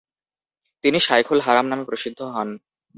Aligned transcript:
তিনি 0.83 0.99
শায়খুল 1.05 1.39
হারাম 1.45 1.65
নামে 1.69 1.83
প্রসিদ্ধ 1.89 2.19
হন। 2.33 2.49